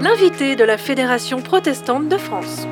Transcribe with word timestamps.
L'invité 0.00 0.56
de 0.56 0.64
la 0.64 0.78
Fédération 0.78 1.42
protestante 1.42 2.08
de 2.08 2.16
France. 2.16 2.66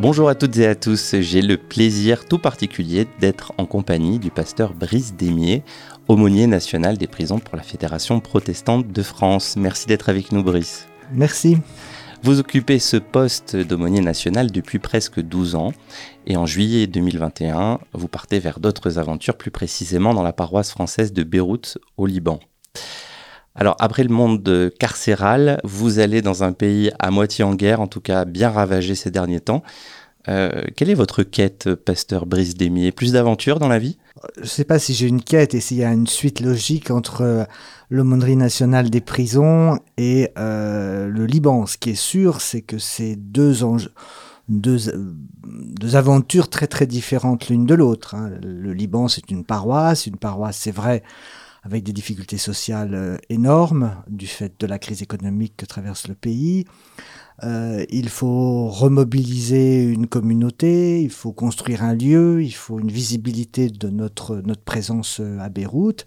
Bonjour 0.00 0.28
à 0.28 0.34
toutes 0.34 0.58
et 0.58 0.66
à 0.66 0.74
tous, 0.74 1.14
j'ai 1.20 1.42
le 1.42 1.56
plaisir 1.56 2.24
tout 2.24 2.38
particulier 2.38 3.06
d'être 3.20 3.52
en 3.56 3.66
compagnie 3.66 4.18
du 4.18 4.32
pasteur 4.32 4.74
Brice 4.74 5.14
Démier, 5.14 5.62
aumônier 6.08 6.48
national 6.48 6.98
des 6.98 7.06
prisons 7.06 7.38
pour 7.38 7.54
la 7.54 7.62
Fédération 7.62 8.18
protestante 8.18 8.90
de 8.90 9.02
France. 9.04 9.54
Merci 9.56 9.86
d'être 9.86 10.08
avec 10.08 10.32
nous 10.32 10.42
Brice. 10.42 10.88
Merci. 11.12 11.58
Vous 12.24 12.38
occupez 12.38 12.78
ce 12.78 12.96
poste 12.96 13.56
d'aumônier 13.56 14.00
national 14.00 14.52
depuis 14.52 14.78
presque 14.78 15.20
12 15.20 15.56
ans 15.56 15.72
et 16.24 16.36
en 16.36 16.46
juillet 16.46 16.86
2021, 16.86 17.80
vous 17.94 18.06
partez 18.06 18.38
vers 18.38 18.60
d'autres 18.60 19.00
aventures, 19.00 19.36
plus 19.36 19.50
précisément 19.50 20.14
dans 20.14 20.22
la 20.22 20.32
paroisse 20.32 20.70
française 20.70 21.12
de 21.12 21.24
Beyrouth 21.24 21.78
au 21.96 22.06
Liban. 22.06 22.38
Alors 23.56 23.74
après 23.80 24.04
le 24.04 24.14
monde 24.14 24.70
carcéral, 24.78 25.60
vous 25.64 25.98
allez 25.98 26.22
dans 26.22 26.44
un 26.44 26.52
pays 26.52 26.92
à 27.00 27.10
moitié 27.10 27.42
en 27.42 27.56
guerre, 27.56 27.80
en 27.80 27.88
tout 27.88 28.00
cas 28.00 28.24
bien 28.24 28.50
ravagé 28.50 28.94
ces 28.94 29.10
derniers 29.10 29.40
temps. 29.40 29.64
Euh, 30.28 30.62
quelle 30.76 30.90
est 30.90 30.94
votre 30.94 31.22
quête, 31.22 31.74
pasteur 31.74 32.26
Brice 32.26 32.54
Démier 32.54 32.92
Plus 32.92 33.12
d'aventures 33.12 33.58
dans 33.58 33.68
la 33.68 33.78
vie? 33.78 33.98
Je 34.36 34.42
ne 34.42 34.46
sais 34.46 34.64
pas 34.64 34.78
si 34.78 34.94
j'ai 34.94 35.08
une 35.08 35.22
quête 35.22 35.54
et 35.54 35.60
s'il 35.60 35.78
y 35.78 35.84
a 35.84 35.92
une 35.92 36.06
suite 36.06 36.40
logique 36.40 36.90
entre 36.90 37.22
euh, 37.22 37.44
l'aumônerie 37.90 38.36
nationale 38.36 38.88
des 38.88 39.00
prisons 39.00 39.78
et 39.96 40.30
euh, 40.38 41.08
le 41.08 41.26
Liban. 41.26 41.66
Ce 41.66 41.76
qui 41.76 41.90
est 41.90 41.94
sûr, 41.94 42.40
c'est 42.40 42.62
que 42.62 42.78
c'est 42.78 43.16
deux, 43.16 43.58
deux, 44.48 44.78
deux, 45.44 45.96
aventures 45.96 46.48
très 46.48 46.68
très 46.68 46.86
différentes 46.86 47.48
l'une 47.48 47.66
de 47.66 47.74
l'autre. 47.74 48.14
Hein. 48.14 48.30
Le 48.42 48.72
Liban, 48.72 49.08
c'est 49.08 49.30
une 49.30 49.44
paroisse, 49.44 50.06
une 50.06 50.16
paroisse, 50.16 50.56
c'est 50.56 50.70
vrai, 50.70 51.02
avec 51.62 51.84
des 51.84 51.92
difficultés 51.92 52.38
sociales 52.38 52.94
euh, 52.94 53.16
énormes 53.28 54.02
du 54.08 54.26
fait 54.26 54.52
de 54.58 54.66
la 54.66 54.78
crise 54.78 55.02
économique 55.02 55.54
que 55.56 55.66
traverse 55.66 56.08
le 56.08 56.14
pays. 56.14 56.64
Euh, 57.44 57.84
il 57.88 58.08
faut 58.08 58.68
remobiliser 58.68 59.84
une 59.84 60.06
communauté, 60.06 61.02
il 61.02 61.10
faut 61.10 61.32
construire 61.32 61.84
un 61.84 61.94
lieu, 61.94 62.42
il 62.42 62.54
faut 62.54 62.80
une 62.80 62.90
visibilité 62.90 63.68
de 63.68 63.88
notre, 63.88 64.36
notre 64.44 64.62
présence 64.62 65.20
euh, 65.20 65.38
à 65.38 65.48
Beyrouth 65.48 66.04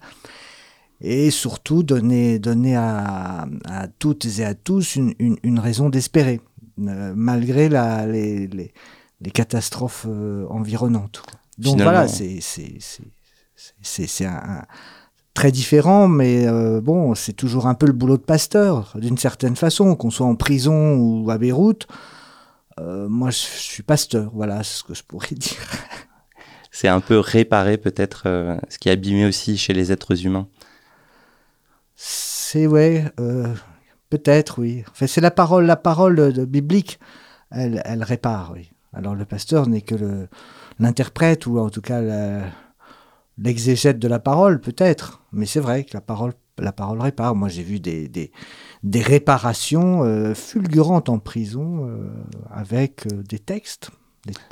et 1.00 1.30
surtout 1.30 1.82
donner, 1.82 2.38
donner 2.38 2.76
à, 2.76 3.46
à 3.66 3.88
toutes 3.88 4.26
et 4.38 4.44
à 4.44 4.54
tous 4.54 4.96
une, 4.96 5.14
une, 5.18 5.36
une 5.42 5.58
raison 5.58 5.90
d'espérer, 5.90 6.40
malgré 6.78 7.68
la, 7.68 8.06
les, 8.06 8.46
les, 8.46 8.72
les, 9.20 9.30
catastrophes 9.30 10.06
environnantes. 10.48 11.22
Donc 11.58 11.74
Finalement. 11.74 12.06
voilà, 12.06 12.08
c'est 13.82 14.24
un, 14.24 14.62
très 15.36 15.52
différent, 15.52 16.08
mais 16.08 16.48
euh, 16.48 16.80
bon, 16.80 17.14
c'est 17.14 17.34
toujours 17.34 17.66
un 17.66 17.74
peu 17.74 17.86
le 17.86 17.92
boulot 17.92 18.16
de 18.16 18.22
pasteur, 18.22 18.94
d'une 18.96 19.18
certaine 19.18 19.54
façon, 19.54 19.94
qu'on 19.94 20.10
soit 20.10 20.26
en 20.26 20.34
prison 20.34 20.96
ou 20.96 21.30
à 21.30 21.36
Beyrouth. 21.36 21.86
Euh, 22.80 23.06
moi, 23.08 23.30
je, 23.30 23.36
suis 23.36 23.82
pasteur, 23.82 24.30
voilà 24.34 24.64
ce 24.64 24.82
que 24.82 24.94
je 24.94 25.04
pourrais 25.04 25.28
dire. 25.36 25.58
C'est 26.72 26.88
un 26.88 27.00
peu 27.00 27.18
réparer 27.18 27.76
peut-être 27.76 28.24
euh, 28.26 28.56
ce 28.70 28.78
qui 28.78 28.88
est 28.88 28.92
abîmé 28.92 29.26
aussi 29.26 29.58
chez 29.58 29.74
les 29.74 29.92
êtres 29.92 30.24
humains. 30.26 30.48
C'est 31.94 32.66
ouais, 32.66 33.04
peut-être 34.10 34.58
oui. 34.58 34.84
Enfin, 34.90 35.06
c'est 35.06 35.20
la 35.20 35.30
parole, 35.30 35.66
la 35.66 35.76
parole 35.76 36.46
biblique, 36.46 36.98
elle, 37.50 37.82
elle 37.84 38.02
répare, 38.02 38.52
oui. 38.54 38.70
Alors 38.92 39.14
le 39.14 39.26
pasteur 39.26 39.68
n'est 39.68 39.82
que 39.82 40.26
l'interprète 40.78 41.46
ou 41.46 41.58
en 41.58 41.68
tout 41.68 41.82
cas 41.82 42.00
l'exégète 43.38 43.98
de 43.98 44.08
la 44.08 44.18
parole, 44.18 44.60
peut-être, 44.60 45.22
mais 45.32 45.46
c'est 45.46 45.60
vrai 45.60 45.84
que 45.84 45.90
la 45.94 46.00
parole, 46.00 46.32
la 46.58 46.72
parole 46.72 47.00
répare. 47.00 47.34
Moi, 47.34 47.48
j'ai 47.48 47.62
vu 47.62 47.80
des, 47.80 48.08
des, 48.08 48.30
des 48.82 49.02
réparations 49.02 50.04
euh, 50.04 50.34
fulgurantes 50.34 51.08
en 51.08 51.18
prison 51.18 51.86
euh, 51.86 52.08
avec 52.50 53.06
euh, 53.06 53.22
des 53.22 53.38
textes, 53.38 53.90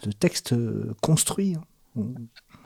des, 0.02 0.12
textes 0.12 0.54
construits. 1.00 1.56
Hein. 1.56 2.04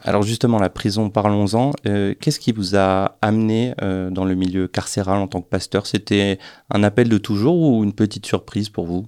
Alors 0.03 0.23
justement, 0.23 0.59
la 0.59 0.71
prison, 0.71 1.11
parlons-en. 1.11 1.73
Qu'est-ce 1.83 2.41
qui 2.41 2.53
vous 2.53 2.77
a 2.77 3.19
amené 3.21 3.75
dans 3.78 4.25
le 4.25 4.34
milieu 4.34 4.69
carcéral 4.69 5.19
en 5.19 5.27
tant 5.27 5.43
que 5.43 5.49
pasteur? 5.49 5.87
C'était 5.87 6.39
un 6.71 6.83
appel 6.83 7.09
de 7.09 7.19
toujours 7.19 7.61
ou 7.61 7.84
une 7.84 7.93
petite 7.93 8.25
surprise 8.25 8.71
pour 8.71 8.87
vous? 8.87 9.07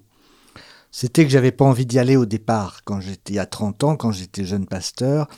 C'était 0.91 1.25
que 1.25 1.31
j'avais 1.31 1.53
pas 1.53 1.65
envie 1.65 1.87
d'y 1.87 1.99
aller 1.99 2.17
au 2.17 2.27
départ, 2.27 2.81
quand 2.85 3.01
j'étais 3.01 3.39
à 3.39 3.47
30 3.47 3.85
ans, 3.85 3.97
quand 3.97 4.11
j'étais 4.11 4.45
jeune 4.45 4.67
pasteur 4.67 5.29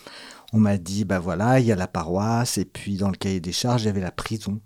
on 0.52 0.58
m'a 0.58 0.76
dit, 0.76 1.04
bah 1.04 1.18
voilà, 1.18 1.60
il 1.60 1.66
y 1.66 1.72
a 1.72 1.76
la 1.76 1.88
paroisse, 1.88 2.58
et 2.58 2.64
puis 2.64 2.96
dans 2.96 3.08
le 3.10 3.16
cahier 3.16 3.40
des 3.40 3.52
charges, 3.52 3.82
il 3.82 3.86
y 3.86 3.88
avait 3.88 4.00
la 4.00 4.12
prison. 4.12 4.60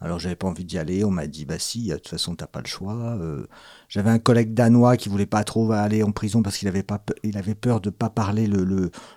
Alors 0.00 0.20
j'avais 0.20 0.36
pas 0.36 0.46
envie 0.46 0.64
d'y 0.64 0.78
aller, 0.78 1.04
on 1.04 1.10
m'a 1.10 1.26
dit, 1.26 1.44
bah 1.44 1.58
si, 1.58 1.88
de 1.88 1.94
toute 1.94 2.08
façon, 2.08 2.36
t'as 2.36 2.46
pas 2.46 2.60
le 2.60 2.66
choix. 2.66 2.94
Euh, 2.94 3.46
j'avais 3.88 4.10
un 4.10 4.20
collègue 4.20 4.54
danois 4.54 4.96
qui 4.96 5.08
voulait 5.08 5.26
pas 5.26 5.42
trop 5.42 5.72
aller 5.72 6.04
en 6.04 6.12
prison 6.12 6.42
parce 6.42 6.56
qu'il 6.56 6.68
avait, 6.68 6.84
pas, 6.84 7.02
il 7.24 7.36
avait 7.36 7.56
peur 7.56 7.80
de 7.80 7.90
pas 7.90 8.08
parler 8.08 8.46
le, 8.46 8.64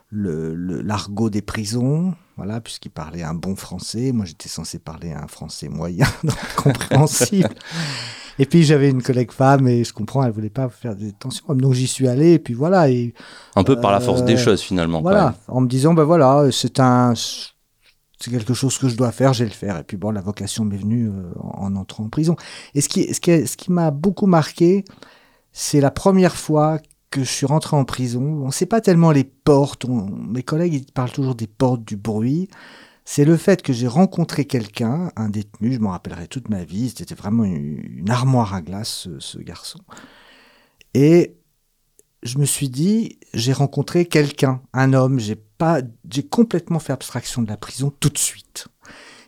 le, 0.10 0.82
l'argot 0.82 1.30
des 1.30 1.44
prisons, 1.44 2.16
voilà, 2.36 2.62
puisqu'il 2.62 2.90
parlait 2.90 3.22
un 3.22 3.36
bon 3.36 3.56
français. 3.56 4.12
Moi, 4.12 4.26
j'étais 4.26 4.50
censé 4.50 4.80
parler 4.80 5.12
un 5.12 5.28
français 5.28 5.70
moyen, 5.70 6.08
donc 6.24 6.56
compréhensible. 6.56 7.50
Et 8.40 8.46
puis 8.46 8.64
j'avais 8.64 8.90
une 8.90 9.02
collègue 9.02 9.32
femme 9.32 9.68
et 9.68 9.84
je 9.84 9.94
comprends, 9.94 10.24
elle 10.24 10.32
voulait 10.32 10.50
pas 10.50 10.70
faire 10.70 10.96
des 10.96 11.12
tensions. 11.12 11.46
Donc 11.54 11.74
j'y 11.74 11.88
suis 11.88 12.08
allé 12.08 12.34
et 12.34 12.40
puis 12.40 12.54
voilà. 12.54 12.90
Et, 12.90 13.14
un 13.56 13.64
peu 13.64 13.80
par 13.80 13.92
la 13.92 14.00
force 14.00 14.24
des 14.24 14.36
euh, 14.36 14.38
choses 14.38 14.62
finalement. 14.62 15.02
Voilà, 15.02 15.36
en 15.48 15.62
me 15.62 15.68
disant 15.68 15.94
ben 15.94 16.04
voilà, 16.04 16.48
c'est 16.52 16.80
un, 16.80 17.14
c'est 17.16 18.32
quelque 18.32 18.54
chose 18.54 18.78
que 18.78 18.88
je 18.88 18.96
dois 18.96 19.12
faire, 19.12 19.34
je 19.34 19.44
vais 19.44 19.50
le 19.50 19.56
faire. 19.56 19.78
Et 19.78 19.84
puis 19.84 19.98
bon, 19.98 20.12
la 20.12 20.22
vocation 20.22 20.66
m'est 20.66 20.78
venue 20.78 21.10
euh, 21.10 21.32
en, 21.40 21.76
entrant 21.76 22.06
en 22.06 22.10
prison. 22.10 22.36
Et 22.76 22.82
ce 22.82 22.90
qui, 22.90 23.14
ce 23.14 23.20
qui, 23.20 23.48
ce 23.48 23.58
qui 23.58 23.72
m'a 23.72 23.92
beaucoup 23.92 24.28
marqué, 24.28 24.86
c'est 25.52 25.82
la 25.82 25.92
première 25.92 26.36
fois 26.36 26.80
que 27.10 27.24
je 27.24 27.30
suis 27.30 27.46
rentré 27.46 27.76
en 27.76 27.84
prison. 27.84 28.22
On 28.22 28.48
ne 28.48 28.52
sait 28.52 28.66
pas 28.66 28.80
tellement 28.82 29.12
les 29.12 29.26
portes. 29.26 29.86
mes 29.88 30.44
collègues 30.44 30.74
ils 30.74 30.92
parlent 30.92 31.12
toujours 31.12 31.36
des 31.36 31.48
portes 31.48 31.84
du 31.84 31.98
bruit 31.98 32.48
c'est 33.14 33.26
le 33.26 33.36
fait 33.36 33.62
que 33.62 33.74
j'ai 33.74 33.90
rencontré 33.90 34.46
quelqu'un, 34.46 35.12
un 35.18 35.28
détenu, 35.28 35.74
je 35.74 35.80
m'en 35.80 35.90
rappellerai 35.90 36.30
toute 36.30 36.48
ma 36.48 36.64
vie, 36.64 36.94
c'était 36.96 37.14
vraiment 37.14 37.44
une, 37.44 38.10
armoire 38.10 38.54
à 38.54 38.62
glace, 38.62 39.10
ce, 39.20 39.38
garçon. 39.40 39.80
Et 40.94 41.36
je 42.24 42.38
me 42.38 42.46
suis 42.46 42.70
dit, 42.70 43.20
j'ai 43.34 43.52
rencontré 43.52 44.06
quelqu'un, 44.06 44.62
un 44.72 44.94
homme, 44.94 45.20
j'ai 45.20 45.36
pas, 45.36 45.82
j'ai 46.10 46.24
complètement 46.24 46.80
fait 46.80 46.94
abstraction 46.94 47.42
de 47.42 47.50
la 47.50 47.58
prison 47.58 47.92
tout 48.00 48.08
de 48.08 48.18
suite. 48.18 48.70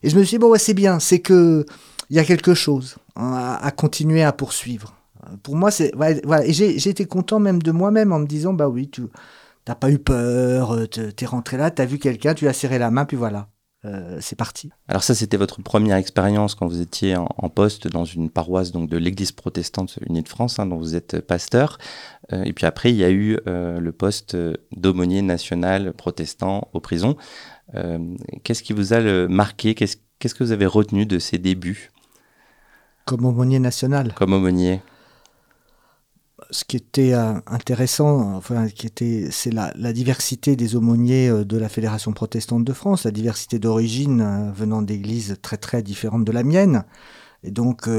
Et 0.02 0.10
je 0.10 0.16
me 0.18 0.24
suis 0.24 0.38
dit, 0.38 0.40
bon, 0.40 0.52
ouais, 0.52 0.60
c'est 0.60 0.74
bien, 0.74 1.02
c'est 1.02 1.20
que 1.20 1.66
il 2.10 2.16
y 2.16 2.20
a 2.20 2.24
quelque 2.24 2.54
chose 2.54 2.96
à, 3.18 3.70
continuer 3.76 4.24
à 4.24 4.32
poursuivre. 4.32 4.96
Pour 5.44 5.58
moi, 5.58 5.72
c'est, 5.72 5.92
voilà, 5.94 6.46
et 6.46 6.54
j'ai 6.54 6.90
été 6.90 7.04
content 7.06 7.42
même 7.42 7.62
de 7.62 7.72
moi-même 7.72 8.14
en 8.14 8.20
me 8.20 8.28
disant, 8.28 8.54
bah 8.54 8.70
oui, 8.70 8.90
tu 8.90 9.02
n'as 9.68 9.76
pas 9.76 9.92
eu 9.92 10.00
peur, 10.00 10.88
t'es 10.88 11.26
rentré 11.26 11.58
là, 11.58 11.70
t'as 11.70 11.84
vu 11.84 12.00
quelqu'un, 12.00 12.34
tu 12.34 12.48
as 12.48 12.54
serré 12.54 12.80
la 12.80 12.90
main, 12.90 13.04
puis 13.04 13.18
voilà. 13.18 13.50
Euh, 13.86 14.18
c'est 14.22 14.38
parti. 14.38 14.72
Alors 14.88 15.04
ça, 15.04 15.14
c'était 15.14 15.36
votre 15.36 15.62
première 15.62 15.98
expérience 15.98 16.56
quand 16.56 16.68
vous 16.68 16.80
étiez 16.80 17.18
en, 17.18 17.50
poste 17.50 17.88
dans 17.88 18.06
une 18.06 18.30
paroisse 18.30 18.72
donc 18.72 18.90
de 18.90 18.98
l'Église 18.98 19.34
protestante 19.34 20.00
unie 20.08 20.24
de 20.24 20.30
France, 20.30 20.58
hein, 20.60 20.66
dont 20.66 20.78
vous 20.78 20.96
êtes 20.96 21.20
pasteur. 21.20 21.78
Euh, 22.32 22.44
et 22.44 22.54
puis 22.54 22.66
après, 22.66 22.92
il 22.92 22.96
y 22.96 23.04
a 23.04 23.12
eu 23.12 23.38
euh, 23.48 23.80
le 23.80 23.92
poste 23.92 24.38
d'aumônier 24.72 25.22
national 25.22 25.94
protestant 25.94 26.70
aux 26.74 26.80
prisons. 26.80 27.16
Qu'est-ce 28.44 28.62
qui 28.62 28.72
vous 28.72 28.94
a 28.94 29.00
le 29.00 29.28
marqué? 29.28 29.74
Qu'est-ce 29.74 30.36
que 30.36 30.44
vous 30.44 30.52
avez 30.52 30.68
retenu 30.68 31.08
de 31.08 31.18
ces 31.18 31.40
débuts? 31.40 31.92
Comme 33.06 33.26
aumônier 33.26 33.58
national 33.58 34.14
Comme 34.14 34.34
aumônier 34.34 34.80
ce 36.54 36.64
qui 36.64 36.78
était 36.78 37.14
euh, 37.14 37.34
intéressant, 37.48 38.36
enfin, 38.36 38.70
qui 38.70 38.86
était, 38.88 39.30
c'est 39.32 39.52
la, 39.52 39.72
diversité 39.94 40.56
des 40.56 40.76
aumôniers 40.76 41.28
euh, 41.28 41.44
de 41.44 41.58
la 41.58 41.68
Fédération 41.68 42.14
protestante 42.14 42.64
de 42.64 42.74
France, 42.74 43.04
la 43.04 43.12
diversité 43.12 43.60
d'origine 43.60 44.22
euh, 44.22 44.52
venant 44.54 44.82
d'églises 44.82 45.38
très 45.42 45.58
très 45.58 45.82
différentes 45.82 46.24
de 46.24 46.32
la 46.32 46.44
mienne. 46.44 46.86
Et 47.44 47.52
donc, 47.52 47.90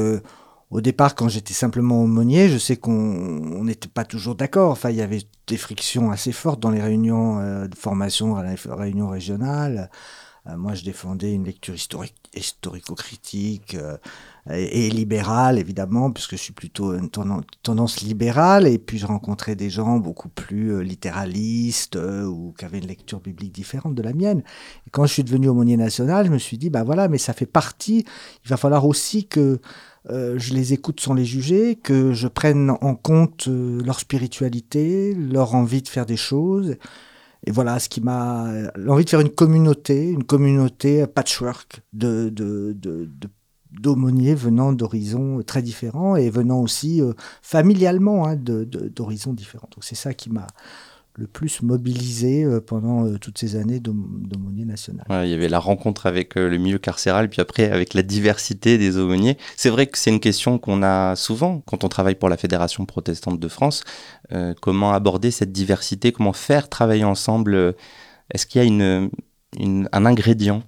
au 0.70 0.80
départ, 0.80 1.14
quand 1.14 1.28
j'étais 1.28 1.52
simplement 1.52 2.02
aumônier, 2.02 2.48
je 2.48 2.56
sais 2.56 2.78
qu'on 2.78 3.62
n'était 3.62 3.90
pas 3.90 4.06
toujours 4.06 4.36
d'accord. 4.36 4.70
Enfin, 4.70 4.88
il 4.88 4.96
y 4.96 5.02
avait 5.02 5.20
des 5.46 5.58
frictions 5.58 6.10
assez 6.10 6.32
fortes 6.32 6.60
dans 6.60 6.70
les 6.70 6.80
réunions 6.80 7.66
de 7.66 7.74
formation, 7.74 8.36
à 8.36 8.42
la 8.42 8.54
réunion 8.74 9.10
régionale. 9.10 9.90
Moi, 10.46 10.74
je 10.74 10.84
défendais 10.84 11.32
une 11.32 11.44
lecture 11.44 11.74
historico-critique 12.34 13.76
et, 14.50 14.90
libérale, 14.90 15.58
évidemment, 15.58 16.10
puisque 16.10 16.32
je 16.32 16.42
suis 16.42 16.52
plutôt 16.52 16.94
une 16.94 17.08
tendance 17.08 18.00
libérale, 18.02 18.66
et 18.66 18.78
puis 18.78 18.98
je 18.98 19.06
rencontrais 19.06 19.56
des 19.56 19.70
gens 19.70 19.98
beaucoup 19.98 20.28
plus 20.28 20.74
euh, 20.74 20.82
littéralistes 20.82 21.96
euh, 21.96 22.26
ou 22.26 22.54
qui 22.58 22.66
avaient 22.66 22.78
une 22.78 22.86
lecture 22.86 23.20
biblique 23.20 23.52
différente 23.52 23.94
de 23.94 24.02
la 24.02 24.12
mienne. 24.12 24.42
Et 24.86 24.90
quand 24.90 25.06
je 25.06 25.14
suis 25.14 25.24
devenu 25.24 25.48
aumônier 25.48 25.78
national, 25.78 26.26
je 26.26 26.30
me 26.30 26.38
suis 26.38 26.58
dit, 26.58 26.68
bah 26.68 26.84
voilà, 26.84 27.08
mais 27.08 27.16
ça 27.16 27.32
fait 27.32 27.46
partie, 27.46 28.04
il 28.44 28.48
va 28.50 28.58
falloir 28.58 28.86
aussi 28.86 29.26
que 29.26 29.60
euh, 30.10 30.38
je 30.38 30.52
les 30.52 30.74
écoute 30.74 31.00
sans 31.00 31.14
les 31.14 31.24
juger, 31.24 31.76
que 31.76 32.12
je 32.12 32.28
prenne 32.28 32.70
en 32.82 32.94
compte 32.94 33.48
leur 33.48 33.98
spiritualité, 33.98 35.14
leur 35.14 35.54
envie 35.54 35.80
de 35.80 35.88
faire 35.88 36.04
des 36.04 36.18
choses. 36.18 36.76
Et 37.46 37.50
voilà 37.50 37.78
ce 37.78 37.88
qui 37.88 38.00
m'a 38.00 38.50
l'envie 38.74 39.04
de 39.04 39.10
faire 39.10 39.20
une 39.20 39.30
communauté, 39.30 40.08
une 40.08 40.24
communauté 40.24 41.06
patchwork 41.06 41.82
de, 41.92 42.32
d'aumôniers 43.70 44.34
venant 44.34 44.72
d'horizons 44.72 45.42
très 45.42 45.62
différents 45.62 46.16
et 46.16 46.30
venant 46.30 46.60
aussi 46.60 47.02
euh, 47.02 47.12
familialement 47.42 48.26
hein, 48.26 48.36
d'horizons 48.36 49.32
différents. 49.32 49.68
Donc 49.74 49.84
c'est 49.84 49.94
ça 49.94 50.14
qui 50.14 50.30
m'a 50.30 50.46
le 51.16 51.26
plus 51.26 51.62
mobilisé 51.62 52.44
euh, 52.44 52.60
pendant 52.60 53.06
euh, 53.06 53.18
toutes 53.18 53.38
ces 53.38 53.56
années 53.56 53.80
d'aumônier 53.80 54.64
national. 54.64 55.06
il 55.10 55.28
y 55.28 55.34
avait 55.34 55.48
la 55.48 55.58
rencontre 55.58 56.06
avec 56.06 56.34
le 56.34 56.56
milieu 56.58 56.78
carcéral, 56.78 57.28
puis 57.28 57.40
après 57.40 57.70
avec 57.70 57.94
la 57.94 58.02
diversité 58.02 58.78
des 58.78 58.98
aumôniers. 58.98 59.38
C'est 59.56 59.70
vrai 59.70 59.86
que 59.86 59.96
c'est 59.98 60.10
une 60.10 60.20
question 60.20 60.58
qu'on 60.58 60.82
a 60.82 61.14
souvent 61.16 61.62
quand 61.66 61.84
on 61.84 61.88
travaille 61.88 62.16
pour 62.16 62.28
la 62.28 62.36
Fédération 62.36 62.84
protestante 62.86 63.38
de 63.38 63.48
France. 63.48 63.84
comment 64.60 64.92
aborder 64.92 65.30
cette 65.30 65.52
diversité 65.52 66.12
Comment 66.12 66.32
faire 66.32 66.68
travailler 66.68 67.04
ensemble 67.04 67.74
Est-ce 68.32 68.46
qu'il 68.46 68.60
y 68.60 68.64
a 68.64 68.66
une, 68.66 69.10
un 69.92 70.06
ingrédient? 70.06 70.62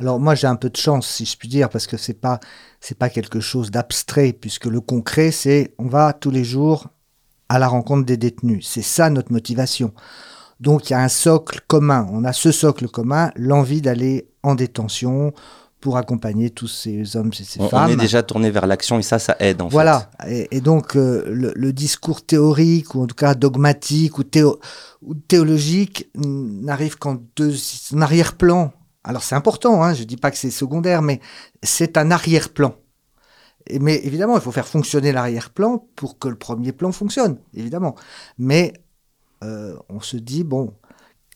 Alors 0.00 0.18
moi 0.18 0.34
j'ai 0.34 0.46
un 0.46 0.56
peu 0.56 0.70
de 0.70 0.76
chance 0.76 1.06
si 1.06 1.24
je 1.24 1.36
puis 1.36 1.48
dire 1.48 1.68
parce 1.68 1.86
que 1.86 1.96
c'est 1.96 2.20
pas 2.20 2.40
c'est 2.80 2.98
pas 2.98 3.08
quelque 3.08 3.38
chose 3.40 3.70
d'abstrait 3.70 4.32
puisque 4.32 4.66
le 4.66 4.80
concret 4.80 5.30
c'est 5.30 5.74
on 5.78 5.86
va 5.86 6.12
tous 6.12 6.30
les 6.30 6.42
jours 6.42 6.88
à 7.52 7.58
la 7.58 7.68
rencontre 7.68 8.06
des 8.06 8.16
détenus. 8.16 8.66
C'est 8.66 8.80
ça 8.82 9.10
notre 9.10 9.30
motivation. 9.30 9.92
Donc 10.58 10.88
il 10.88 10.94
y 10.94 10.96
a 10.96 11.00
un 11.00 11.08
socle 11.08 11.60
commun. 11.66 12.08
On 12.10 12.24
a 12.24 12.32
ce 12.32 12.50
socle 12.50 12.88
commun, 12.88 13.30
l'envie 13.36 13.82
d'aller 13.82 14.26
en 14.42 14.54
détention 14.54 15.34
pour 15.78 15.98
accompagner 15.98 16.48
tous 16.48 16.68
ces 16.68 17.14
hommes 17.14 17.30
et 17.38 17.44
ces 17.44 17.68
femmes. 17.68 17.90
On 17.90 17.92
est 17.92 17.96
déjà 17.96 18.22
tourné 18.22 18.50
vers 18.50 18.66
l'action 18.66 18.98
et 18.98 19.02
ça, 19.02 19.18
ça 19.18 19.36
aide 19.38 19.60
en 19.60 19.68
voilà. 19.68 20.08
fait. 20.22 20.48
Et, 20.50 20.56
et 20.56 20.60
donc 20.62 20.96
euh, 20.96 21.24
le, 21.28 21.72
discours 21.74 22.24
théorique 22.24 22.94
ou 22.94 23.02
en 23.02 23.06
tout 23.06 23.16
cas 23.16 23.34
dogmatique 23.34 24.18
ou, 24.18 24.24
ou 25.02 25.14
théologique 25.14 26.08
n'arrive 26.14 26.96
qu'en 26.96 27.18
arrière-plan 28.00 28.72
alors 29.04 29.24
c'est 29.24 29.34
important, 29.34 29.82
hein, 29.82 29.94
je 29.94 30.02
ne 30.02 30.06
dis 30.06 30.16
pas 30.16 30.30
que 30.30 30.36
c'est 30.36 30.52
secondaire, 30.52 31.02
mais 31.02 31.20
c'est 31.64 31.96
un 31.96 32.12
arrière-plan. 32.12 32.76
Mais 33.80 34.04
évidemment, 34.04 34.34
il 34.36 34.40
faut 34.40 34.52
faire 34.52 34.66
fonctionner 34.66 35.12
l'arrière-plan 35.12 35.86
pour 35.96 36.18
que 36.18 36.28
le 36.28 36.34
premier 36.34 36.72
plan 36.72 36.92
fonctionne, 36.92 37.38
évidemment. 37.54 37.94
Mais 38.38 38.72
euh, 39.44 39.76
on 39.88 40.00
se 40.00 40.16
dit, 40.16 40.44
bon, 40.44 40.74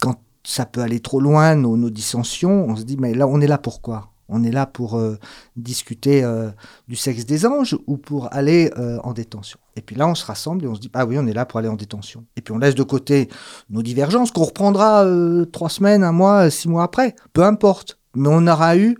quand 0.01 0.17
ça 0.45 0.67
peut 0.67 0.81
aller 0.81 1.01
trop 1.01 1.21
loin, 1.21 1.55
nos, 1.57 1.91
dissensions, 1.91 2.67
on 2.69 2.77
se 2.77 2.85
dit, 2.85 2.97
mais 2.97 3.15
là, 3.15 3.27
on 3.27 3.41
est 3.41 3.47
là 3.47 3.59
pourquoi 3.59 4.13
on 4.29 4.43
est 4.43 4.51
là 4.51 4.67
pour 4.67 4.97
euh, 4.97 5.17
discuter 5.55 6.25
euh, 6.25 6.51
du 6.89 6.97
sexe 6.97 7.27
des 7.27 7.47
anges 7.47 7.79
ou 7.87 7.97
pour 7.97 8.33
aller 8.35 8.73
en 9.05 9.13
détention? 9.13 9.61
Et 9.77 9.83
puis 9.83 9.95
là, 9.95 10.09
on 10.09 10.17
se 10.17 10.27
rassemble 10.27 10.65
et 10.65 10.69
on 10.69 10.75
se 10.75 10.81
dit, 10.81 10.91
ah 10.95 11.07
oui, 11.07 11.17
on 11.17 11.29
est 11.29 11.33
là 11.33 11.47
pour 11.47 11.61
aller 11.61 11.69
en 11.69 11.77
détention. 11.77 12.25
Et 12.37 12.41
puis 12.41 12.53
on 12.53 12.59
laisse 12.59 12.75
de 12.75 12.83
côté 12.83 13.29
nos 13.71 13.83
divergences 13.83 14.33
qu'on 14.33 14.43
reprendra 14.43 15.07
trois 15.53 15.69
semaines, 15.69 16.03
un 16.03 16.11
mois, 16.11 16.51
six 16.51 16.69
mois 16.69 16.83
après, 16.83 17.15
peu 17.35 17.45
importe. 17.45 18.01
Mais 18.17 18.29
on 18.29 18.49
aura 18.49 18.77
eu 18.77 18.97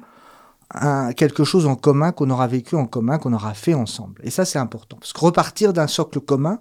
quelque 1.17 1.45
chose 1.45 1.67
en 1.67 1.77
commun, 1.77 2.13
qu'on 2.13 2.31
aura 2.31 2.47
vécu 2.47 2.75
en 2.75 2.87
commun, 2.87 3.19
qu'on 3.19 3.33
aura 3.33 3.55
fait 3.55 3.75
ensemble. 3.75 4.21
Et 4.25 4.31
ça, 4.31 4.45
c'est 4.45 4.59
important. 4.59 4.97
Parce 4.99 5.13
que 5.13 5.21
repartir 5.21 5.73
d'un 5.73 5.87
socle 5.87 6.21
commun 6.21 6.61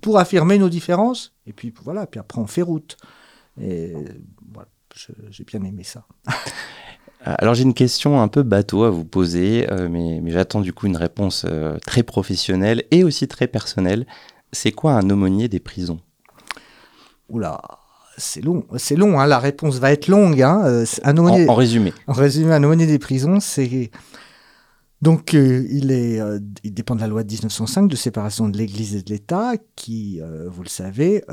pour 0.00 0.18
affirmer 0.18 0.58
nos 0.58 0.68
différences, 0.68 1.34
et 1.46 1.52
puis 1.52 1.72
voilà, 1.84 2.06
puis 2.06 2.20
après 2.20 2.40
on 2.40 2.46
fait 2.46 2.62
route. 2.62 2.96
Et 3.60 3.94
voilà, 4.52 4.68
j'ai 5.30 5.44
bien 5.44 5.62
aimé 5.62 5.84
ça. 5.84 6.04
Euh, 7.26 7.34
alors 7.38 7.54
j'ai 7.54 7.64
une 7.64 7.74
question 7.74 8.22
un 8.22 8.28
peu 8.28 8.42
bateau 8.42 8.84
à 8.84 8.90
vous 8.90 9.04
poser, 9.04 9.70
euh, 9.70 9.90
mais, 9.90 10.22
j'attends 10.30 10.62
du 10.62 10.72
coup 10.72 10.86
une 10.86 10.96
réponse 10.96 11.44
euh, 11.46 11.76
très 11.84 12.02
professionnelle 12.02 12.84
et 12.90 13.04
aussi 13.04 13.28
très 13.28 13.46
personnelle. 13.46 14.06
C'est 14.52 14.72
quoi 14.72 14.92
un 14.92 15.10
aumônier 15.10 15.46
des 15.46 15.60
prisons? 15.60 16.00
Oula, 17.28 17.60
c'est 18.20 18.40
long, 18.40 18.64
c'est 18.76 18.96
long. 18.96 19.18
Hein, 19.18 19.26
la 19.26 19.38
réponse 19.38 19.78
va 19.78 19.90
être 19.90 20.06
longue. 20.06 20.40
Hein, 20.42 20.84
un 21.02 21.18
en, 21.18 21.54
résumé. 21.54 21.92
En 22.06 22.12
résumé, 22.12 22.52
un 22.52 22.62
aumônier 22.62 22.86
des 22.86 22.98
prisons, 22.98 23.40
c'est 23.40 23.90
donc, 25.02 25.32
euh, 25.32 25.66
il, 25.70 25.92
est, 25.92 26.20
euh, 26.20 26.38
il 26.62 26.74
dépend 26.74 26.94
de 26.94 27.00
la 27.00 27.06
loi 27.06 27.24
de 27.24 27.32
1905 27.32 27.88
de 27.88 27.96
séparation 27.96 28.50
de 28.50 28.58
l'Église 28.58 28.94
et 28.94 29.02
de 29.02 29.08
l'État, 29.10 29.54
qui, 29.74 30.20
euh, 30.20 30.46
vous 30.50 30.62
le 30.62 30.68
savez, 30.68 31.24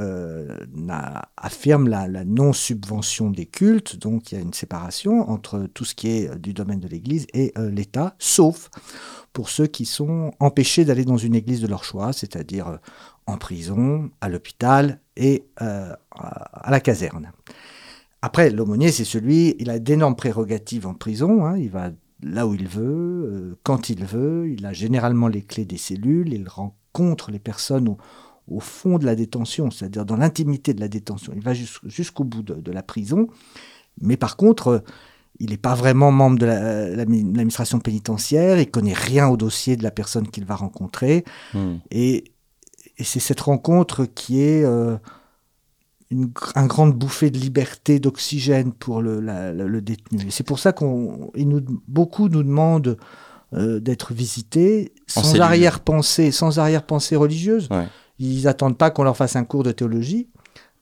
affirme 1.36 1.90
la, 1.90 2.08
la 2.08 2.24
non-subvention 2.24 3.30
des 3.30 3.46
cultes. 3.46 3.98
Donc, 3.98 4.32
il 4.32 4.36
y 4.36 4.38
a 4.38 4.42
une 4.42 4.54
séparation 4.54 5.30
entre 5.30 5.68
tout 5.74 5.84
ce 5.84 5.96
qui 5.96 6.10
est 6.10 6.36
du 6.40 6.54
domaine 6.54 6.80
de 6.80 6.88
l'Église 6.88 7.28
et 7.34 7.54
l'État, 7.58 8.16
sauf 8.20 8.70
pour 9.34 9.50
ceux 9.50 9.68
qui 9.68 9.86
sont 9.86 10.32
empêchés 10.40 10.86
d'aller 10.86 11.04
dans 11.04 11.18
une 11.18 11.36
église 11.36 11.62
de 11.62 11.68
leur 11.68 11.84
choix, 11.84 12.14
c'est-à-dire 12.14 12.80
en 13.26 13.38
prison, 13.38 14.10
à 14.22 14.30
l'hôpital 14.30 15.02
et 15.18 15.46
à 15.58 16.70
la 16.70 16.80
caserne. 16.80 17.32
Après, 18.22 18.50
l'aumônier, 18.50 18.92
c'est 18.92 19.06
celui, 19.06 19.56
il 19.60 19.70
a 19.70 19.80
d'énormes 19.80 20.16
prérogatives 20.16 20.88
en 20.88 20.94
prison, 20.94 21.46
hein, 21.46 21.58
il 21.58 21.70
va 21.70 21.92
là 22.24 22.48
où 22.48 22.56
il 22.56 22.68
veut, 22.68 22.84
euh, 22.84 23.60
quand 23.64 23.90
il 23.90 24.04
veut. 24.06 24.50
Il 24.50 24.66
a 24.66 24.74
généralement 24.74 25.28
les 25.28 25.44
clés 25.44 25.66
des 25.66 25.78
cellules, 25.78 26.34
il 26.34 26.48
rencontre 26.48 27.32
les 27.32 27.40
personnes 27.40 27.96
au, 28.48 28.60
fond 28.60 28.98
de 28.98 29.06
la 29.06 29.16
détention, 29.16 29.70
c'est-à-dire 29.72 30.06
dans 30.06 30.16
l'intimité 30.18 30.74
de 30.74 30.80
la 30.80 30.88
détention. 30.88 31.34
Il 31.36 31.44
va 31.44 31.54
jusqu'au 31.54 32.24
bout 32.24 32.42
de, 32.42 32.72
la 32.72 32.82
prison. 32.82 33.28
Mais 34.02 34.18
par 34.18 34.36
contre, 34.36 34.68
euh, 34.68 34.80
il 35.40 35.52
n'est 35.52 35.58
pas 35.58 35.76
vraiment 35.76 36.12
membre 36.12 36.40
de 36.40 36.46
l'administration 36.48 37.80
pénitentiaire, 37.80 38.60
il 38.60 38.72
connaît 38.72 38.94
rien 38.94 39.28
au 39.28 39.38
dossier 39.38 39.76
de 39.76 39.84
la 39.84 39.92
personne 39.92 40.28
qu'il 40.28 40.46
va 40.46 40.56
rencontrer. 40.56 41.24
Hmm. 41.54 41.76
Et, 41.92 42.24
c'est 43.04 43.20
cette 43.20 43.42
rencontre 43.42 44.06
qui 44.06 44.42
est... 44.42 44.64
Euh, 44.64 44.98
une 46.10 46.32
un 46.56 46.68
grande 46.68 46.94
bouffée 46.94 47.32
de 47.32 47.38
liberté, 47.38 48.00
d'oxygène 48.00 48.72
pour 48.72 49.02
le, 49.02 49.20
le 49.20 49.82
détenu. 49.82 50.32
c'est 50.32 50.46
pour 50.46 50.58
ça 50.58 50.72
qu'on, 50.72 51.32
nous, 51.36 51.62
beaucoup 51.86 52.30
nous 52.30 52.44
demandent 52.44 52.98
euh, 53.54 53.80
d'être 53.80 54.14
visités 54.14 54.94
sans 55.08 55.40
arrière-pensée, 55.40 56.32
sans 56.32 56.60
arrière-pensée 56.60 57.16
religieuse. 57.16 57.70
Ils 58.20 58.44
n'attendent 58.44 58.78
pas 58.78 58.90
qu'on 58.90 59.04
leur 59.04 59.16
fasse 59.16 59.38
un 59.38 59.46
cours 59.46 59.64
de 59.64 59.72
théologie, 59.72 60.28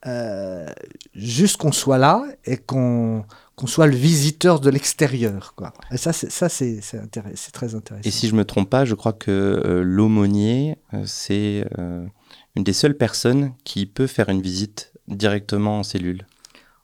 euh, 0.08 0.68
juste 1.14 1.58
qu'on 1.58 1.72
soit 1.72 2.00
là 2.00 2.24
et 2.46 2.58
qu'on 2.58 3.24
qu'on 3.56 3.68
soit 3.68 3.88
le 3.88 3.96
visiteur 3.96 4.60
de 4.60 4.70
l'extérieur. 4.70 5.54
Quoi. 5.56 5.74
Et 5.92 5.98
ça, 5.98 6.14
c'est, 6.14 6.30
ça 6.30 6.50
c'est, 6.50 6.82
c'est, 6.82 7.52
très 7.52 7.76
intéressant. 7.76 8.08
Et 8.08 8.12
si 8.12 8.28
je 8.28 8.36
me 8.36 8.44
trompe 8.44 8.70
pas, 8.70 8.86
je 8.86 8.96
crois 8.96 9.14
que 9.14 9.32
euh, 9.32 9.82
l'aumônier, 9.84 10.78
c'est 11.06 11.66
une 12.56 12.64
des 12.64 12.74
seules 12.74 12.98
personnes 12.98 13.54
qui 13.64 13.86
peut 13.86 14.08
faire 14.08 14.30
une 14.30 14.42
visite 14.42 14.92
directement 15.08 15.80
en 15.80 15.84
cellule 15.84 16.26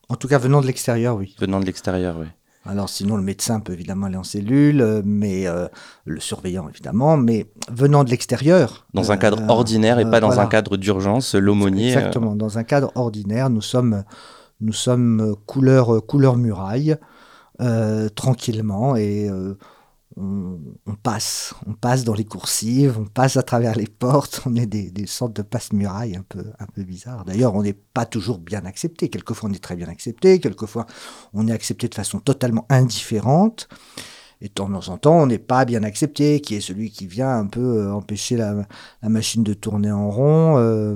En 0.09 0.15
tout 0.15 0.27
cas, 0.27 0.37
venant 0.37 0.61
de 0.61 0.67
l'extérieur, 0.67 1.15
oui. 1.15 1.35
Venant 1.39 1.59
de 1.59 1.65
l'extérieur, 1.65 2.17
oui. 2.19 2.27
Alors 2.65 2.89
sinon, 2.89 3.17
le 3.17 3.23
médecin 3.23 3.59
peut 3.59 3.73
évidemment 3.73 4.05
aller 4.05 4.17
en 4.17 4.23
cellule, 4.23 4.81
euh, 4.81 5.01
mais 5.03 5.47
euh, 5.47 5.67
le 6.05 6.19
surveillant 6.19 6.69
évidemment, 6.69 7.17
mais 7.17 7.47
venant 7.71 8.03
de 8.03 8.11
l'extérieur. 8.11 8.85
Dans 8.93 9.11
un 9.11 9.17
cadre 9.17 9.41
euh, 9.41 9.47
ordinaire 9.47 9.97
et 9.97 10.05
pas 10.09 10.19
dans 10.19 10.39
un 10.39 10.45
cadre 10.45 10.77
d'urgence, 10.77 11.33
l'aumônier. 11.33 11.87
Exactement, 11.87 12.35
dans 12.35 12.59
un 12.59 12.63
cadre 12.63 12.91
ordinaire, 12.93 13.49
nous 13.49 13.61
sommes, 13.61 14.03
nous 14.61 14.73
sommes 14.73 15.35
couleur, 15.45 16.05
couleur 16.05 16.37
muraille, 16.37 16.95
tranquillement, 18.15 18.95
et 18.95 19.29
on, 20.17 20.95
passe, 21.01 21.53
on 21.67 21.73
passe 21.73 22.03
dans 22.03 22.13
les 22.13 22.25
coursives, 22.25 22.97
on 22.99 23.05
passe 23.05 23.37
à 23.37 23.43
travers 23.43 23.75
les 23.75 23.87
portes, 23.87 24.41
on 24.45 24.55
est 24.55 24.65
des, 24.65 25.07
sortes 25.07 25.33
de 25.33 25.41
passe-murailles 25.41 26.15
un 26.15 26.25
peu, 26.27 26.45
un 26.59 26.65
peu 26.65 26.83
bizarres. 26.83 27.25
D'ailleurs, 27.25 27.55
on 27.55 27.63
n'est 27.63 27.73
pas 27.73 28.05
toujours 28.05 28.39
bien 28.39 28.65
accepté. 28.65 29.09
Quelquefois, 29.09 29.49
on 29.49 29.53
est 29.53 29.63
très 29.63 29.75
bien 29.75 29.87
accepté, 29.87 30.39
quelquefois, 30.39 30.85
on 31.33 31.47
est 31.47 31.53
accepté 31.53 31.87
de 31.87 31.95
façon 31.95 32.19
totalement 32.19 32.65
indifférente. 32.69 33.67
Et 34.43 34.47
de 34.47 34.53
temps 34.53 34.71
en 34.73 34.97
temps, 34.97 35.21
on 35.21 35.27
n'est 35.27 35.37
pas 35.37 35.65
bien 35.65 35.83
accepté, 35.83 36.41
qui 36.41 36.55
est 36.55 36.61
celui 36.61 36.89
qui 36.89 37.05
vient 37.05 37.37
un 37.37 37.45
peu 37.45 37.61
euh, 37.61 37.93
empêcher 37.93 38.37
la, 38.37 38.55
machine 39.03 39.43
de 39.43 39.53
tourner 39.53 39.91
en 39.91 40.09
rond, 40.09 40.57
euh, 40.57 40.95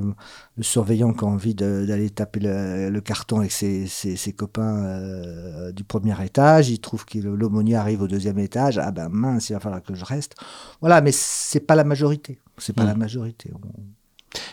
le 0.58 0.64
surveillant 0.64 1.14
qui 1.14 1.24
a 1.24 1.28
envie 1.28 1.54
d'aller 1.54 2.10
taper 2.10 2.40
le, 2.42 3.00
carton 3.02 3.42
avec 3.42 3.52
ses, 3.52 4.34
copains 4.36 4.84
euh, 4.84 5.72
du 5.72 5.84
premier 5.84 6.16
étage, 6.26 6.70
il 6.70 6.80
trouve 6.80 7.06
que 7.06 7.20
l'aumônier 7.20 7.76
arrive 7.76 8.02
au 8.02 8.08
deuxième 8.08 8.40
étage, 8.40 8.80
ah 8.80 8.90
ben 8.90 9.10
mince, 9.10 9.50
il 9.50 9.54
va 9.54 9.60
falloir 9.60 9.84
que 9.84 9.94
je 9.94 10.06
reste. 10.06 10.34
Voilà, 10.82 11.02
mais 11.02 11.12
c'est 11.12 11.60
pas 11.60 11.76
la 11.76 11.84
majorité. 11.84 12.40
C'est 12.58 12.74
pas 12.74 12.84
la 12.84 12.96
hmm. 12.96 13.00
majorité. 13.00 13.52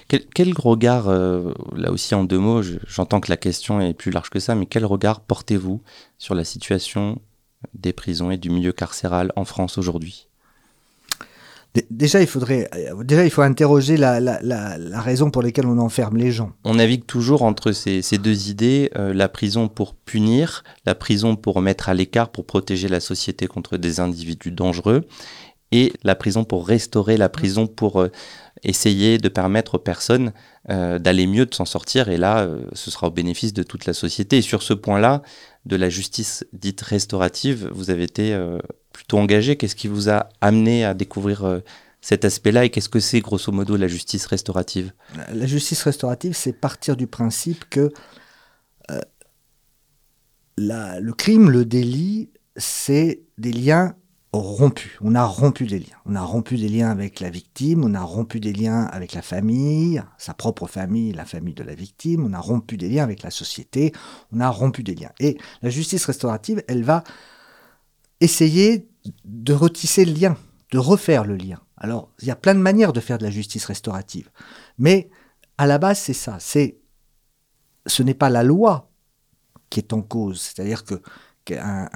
Quel, 0.09 0.27
quel, 0.35 0.53
regard, 0.53 1.09
là 1.09 1.91
aussi 1.91 2.15
en 2.15 2.25
deux 2.25 2.39
mots, 2.39 2.61
j'entends 2.87 3.21
que 3.21 3.31
la 3.31 3.39
question 3.39 3.81
est 3.81 3.95
plus 3.95 4.11
large 4.11 4.29
que 4.29 4.39
ça, 4.39 4.55
mais 4.55 4.67
quel 4.67 4.85
regard 4.85 5.21
portez-vous 5.21 5.81
sur 6.19 6.35
la 6.35 6.45
situation 6.45 7.19
des 7.75 7.93
prisons 7.93 8.31
et 8.31 8.37
du 8.37 8.51
milieu 8.51 8.73
carcéral 8.73 9.33
en 9.37 9.45
France 9.45 9.79
aujourd'hui 9.79 10.29
Déjà, 11.91 12.21
il 12.21 12.27
faudrait, 12.27 12.69
déjà, 13.03 13.25
il 13.25 13.31
faut 13.31 13.41
interroger 13.41 13.97
la, 13.97 14.21
raison 15.01 15.31
pour 15.31 15.43
laquelle 15.43 15.65
on 15.65 15.79
enferme 15.79 16.19
les 16.19 16.31
gens. 16.31 16.53
On 16.65 16.75
navigue 16.75 17.07
toujours 17.07 17.43
entre 17.43 17.73
ces, 17.73 18.03
deux 18.19 18.51
idées 18.51 18.91
euh, 18.95 19.15
la 19.15 19.31
prison 19.31 19.69
pour 19.69 19.95
punir, 19.95 20.65
la 20.85 20.95
prison 20.95 21.35
pour 21.35 21.63
mettre 21.63 21.89
à 21.89 21.95
l'écart, 21.95 22.29
pour 22.29 22.45
protéger 22.45 22.89
la 22.89 23.01
société 23.01 23.47
contre 23.47 23.79
des 23.79 24.01
individus 24.01 24.53
dangereux, 24.53 25.07
et 25.73 25.95
la 26.05 26.15
prison 26.15 26.45
pour 26.45 26.69
restaurer 26.69 27.17
la 27.17 27.31
prison, 27.31 27.67
pour 27.67 28.03
euh, 28.03 28.11
essayer 28.63 29.19
de 29.19 29.29
permettre 29.29 29.75
aux 29.77 29.79
personnes 29.79 30.33
euh, 30.71 30.99
d'aller 30.99 31.27
mieux, 31.27 31.47
de 31.47 31.55
s'en 31.55 31.65
sortir. 31.65 32.09
Et 32.09 32.19
là, 32.19 32.41
euh, 32.41 32.61
ce 32.75 32.91
sera 32.91 33.09
au 33.09 33.11
bénéfice 33.11 33.53
de 33.53 33.63
toute 33.63 33.87
la 33.87 33.95
société. 33.95 34.39
Et 34.39 34.43
sur 34.43 34.63
ce 34.63 34.75
point-là, 34.75 35.23
de 35.65 35.77
la 35.77 35.89
justice 35.89 36.45
dite 36.53 36.81
restaurative, 36.81 37.69
vous 37.73 37.91
avez 37.91 38.03
été 38.05 38.37
plutôt 38.93 39.19
engagé. 39.19 39.57
Qu'est-ce 39.57 39.77
qui 39.77 39.89
vous 39.89 40.11
a 40.11 40.29
amené 40.41 40.85
à 40.85 40.95
découvrir 40.95 41.61
cet 42.01 42.25
aspect-là 42.25 42.65
et 42.65 42.71
qu'est-ce 42.71 42.89
que 42.89 42.99
c'est 42.99 43.21
grosso 43.21 43.53
modo 43.53 43.77
la 43.77 43.87
justice 43.87 44.27
restaurative? 44.27 44.93
La 45.33 45.47
justice 45.47 45.83
restaurative, 45.83 46.33
c'est 46.35 46.53
partir 46.53 46.97
du 46.97 47.07
principe 47.07 47.65
que 47.71 47.91
le 50.59 51.13
crime, 51.13 51.49
le 51.51 51.65
délit, 51.65 52.31
c'est 52.57 53.23
des 53.39 53.53
liens 53.53 53.95
rompus. 54.41 54.93
On 55.03 55.15
a 55.15 55.25
rompu 55.25 55.67
des 55.67 55.79
liens. 55.79 55.97
On 56.07 56.15
a 56.15 56.23
rompu 56.23 56.57
des 56.57 56.69
liens 56.69 56.91
avec 56.91 57.21
la 57.21 57.29
victime, 57.29 57.85
on 57.85 57.95
a 57.95 58.03
rompu 58.03 58.41
des 58.41 58.53
liens 58.53 58.85
avec 58.85 59.13
la 59.13 59.23
famille, 59.23 60.03
sa 60.17 60.33
propre 60.33 60.67
famille, 60.67 61.13
la 61.13 61.27
famille 61.27 61.55
de 61.55 61.63
la 61.63 61.75
victime, 61.75 62.25
on 62.25 62.33
a 62.33 62.41
rompu 62.41 62.77
des 62.77 62.89
liens 62.89 63.05
avec 63.05 63.23
la 63.23 63.31
société, 63.31 63.93
on 64.33 64.41
a 64.41 64.49
rompu 64.49 64.83
des 64.83 64.95
liens. 64.95 65.13
Et 65.21 65.37
la 65.61 65.71
justice 65.71 66.07
restaurative, 66.07 66.63
elle 66.67 66.83
va 66.83 67.05
essayer 68.21 68.89
de 69.25 69.53
retisser 69.53 70.05
le 70.05 70.13
lien, 70.13 70.37
de 70.71 70.79
refaire 70.79 71.25
le 71.25 71.37
lien. 71.37 71.61
Alors, 71.77 72.11
il 72.21 72.29
y 72.29 72.31
a 72.31 72.37
plein 72.37 72.55
de 72.55 72.61
manières 72.61 72.93
de 72.93 73.01
faire 73.01 73.19
de 73.19 73.25
la 73.25 73.31
justice 73.31 73.65
restaurative. 73.67 74.31
Mais 74.79 75.11
à 75.59 75.67
la 75.67 75.79
base, 75.79 75.99
c'est 75.99 76.15
ça. 76.15 76.39
C'est, 76.39 76.79
ce 77.87 78.03
n'est 78.03 78.15
pas 78.15 78.31
la 78.31 78.45
loi 78.45 78.91
qui 79.69 79.81
est 79.81 79.93
en 79.93 80.01
cause. 80.01 80.41
C'est-à-dire 80.41 80.85
que 80.85 81.03
un, 81.51 81.89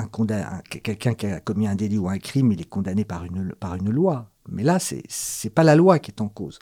quelqu'un 0.69 1.15
qui 1.15 1.27
a 1.27 1.41
commis 1.41 1.67
un 1.67 1.75
délit 1.75 1.99
ou 1.99 2.09
un 2.09 2.19
crime, 2.19 2.53
il 2.53 2.61
est 2.61 2.69
condamné 2.69 3.05
par 3.05 3.25
une, 3.25 3.91
loi. 3.91 4.31
Mais 4.49 4.63
là, 4.63 4.79
c'est 4.79 5.03
n'est 5.45 5.51
pas 5.51 5.65
la 5.65 5.77
loi 5.77 5.99
qui 5.99 6.11
est 6.11 6.21
en 6.21 6.29
cause. 6.29 6.59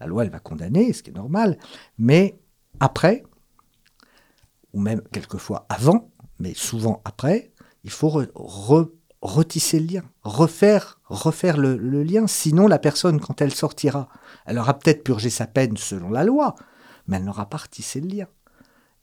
La 0.00 0.06
loi, 0.06 0.24
elle 0.24 0.30
va 0.30 0.38
condamner, 0.38 0.92
ce 0.92 1.02
qui 1.02 1.10
est 1.10 1.14
normal. 1.14 1.58
Mais 1.98 2.38
après, 2.80 3.24
ou 4.72 4.80
même 4.80 5.02
quelquefois 5.12 5.66
avant, 5.68 6.10
mais 6.38 6.54
souvent 6.54 7.00
après, 7.04 7.52
il 7.84 7.90
faut 7.90 8.22
retisser 9.22 9.80
le 9.80 9.86
lien, 9.86 10.02
refaire, 10.22 11.00
refaire 11.06 11.56
le, 11.56 11.76
le, 11.76 12.02
lien. 12.02 12.26
Sinon, 12.26 12.66
la 12.66 12.78
personne, 12.78 13.20
quand 13.20 13.40
elle 13.40 13.54
sortira, 13.54 14.08
elle 14.44 14.58
aura 14.58 14.78
peut-être 14.78 15.04
purgé 15.04 15.30
sa 15.30 15.46
peine 15.46 15.76
selon 15.76 16.10
la 16.10 16.24
loi, 16.24 16.54
mais 17.06 17.16
elle 17.16 17.24
n'aura 17.24 17.48
pas 17.48 17.58
retissé 17.58 18.00
le 18.00 18.08
lien. 18.08 18.26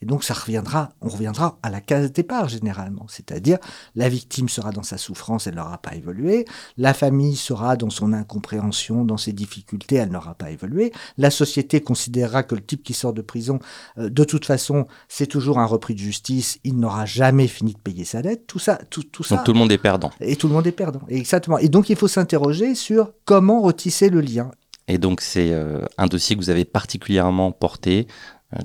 Et 0.03 0.05
donc 0.05 0.25
ça 0.25 0.33
reviendra, 0.33 0.89
on 0.99 1.07
reviendra 1.07 1.57
à 1.63 1.69
la 1.69 1.79
case 1.79 2.11
départ 2.11 2.49
généralement, 2.49 3.05
c'est-à-dire 3.07 3.57
la 3.95 4.09
victime 4.09 4.49
sera 4.49 4.73
dans 4.73 4.83
sa 4.83 4.97
souffrance, 4.97 5.47
elle 5.47 5.55
n'aura 5.55 5.77
pas 5.77 5.95
évolué, 5.95 6.43
la 6.75 6.93
famille 6.93 7.37
sera 7.37 7.77
dans 7.77 7.89
son 7.89 8.11
incompréhension, 8.11 9.05
dans 9.05 9.15
ses 9.15 9.31
difficultés, 9.31 9.95
elle 9.95 10.11
n'aura 10.11 10.33
pas 10.35 10.51
évolué, 10.51 10.91
la 11.17 11.31
société 11.31 11.79
considérera 11.79 12.43
que 12.43 12.53
le 12.53 12.59
type 12.61 12.83
qui 12.83 12.93
sort 12.93 13.13
de 13.13 13.21
prison, 13.21 13.59
euh, 13.97 14.09
de 14.09 14.25
toute 14.25 14.43
façon, 14.43 14.87
c'est 15.07 15.25
toujours 15.25 15.57
un 15.57 15.65
repris 15.65 15.93
de 15.93 15.99
justice, 15.99 16.59
il 16.65 16.75
n'aura 16.75 17.05
jamais 17.05 17.47
fini 17.47 17.71
de 17.71 17.79
payer 17.79 18.03
sa 18.03 18.21
dette, 18.21 18.45
tout 18.45 18.59
ça, 18.59 18.81
tout, 18.89 19.03
tout 19.03 19.23
ça. 19.23 19.37
Donc 19.37 19.45
tout 19.45 19.53
le 19.53 19.59
monde 19.59 19.71
est 19.71 19.77
perdant. 19.77 20.11
Et 20.19 20.35
tout 20.35 20.49
le 20.49 20.53
monde 20.53 20.67
est 20.67 20.73
perdant, 20.73 21.03
exactement. 21.07 21.59
Et 21.59 21.69
donc 21.69 21.89
il 21.89 21.95
faut 21.95 22.09
s'interroger 22.09 22.75
sur 22.75 23.13
comment 23.23 23.61
retisser 23.61 24.09
le 24.09 24.19
lien. 24.19 24.51
Et 24.89 24.97
donc 24.97 25.21
c'est 25.21 25.53
euh, 25.53 25.85
un 25.97 26.07
dossier 26.07 26.35
que 26.35 26.41
vous 26.41 26.49
avez 26.49 26.65
particulièrement 26.65 27.53
porté 27.53 28.05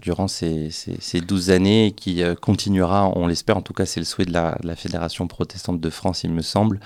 durant 0.01 0.29
ces, 0.29 0.71
ces, 0.71 1.21
12 1.21 1.51
années 1.51 1.87
et 1.87 1.93
qui 1.93 2.23
euh, 2.23 2.35
continuera, 2.35 3.11
on 3.17 3.27
l'espère, 3.27 3.57
en 3.57 3.63
tout 3.63 3.73
cas 3.73 3.87
c'est 3.87 4.01
le 4.01 4.07
souhait 4.07 4.25
de 4.25 4.33
la, 4.33 4.77
Fédération 4.77 5.27
protestante 5.27 5.81
de 5.81 5.91
France, 5.91 6.25
il 6.25 6.33
me 6.33 6.43
semble, 6.43 6.81